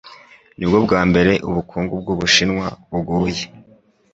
[0.57, 3.43] nibwo bwa mbere ubukungu bw'Ubushinwa buguye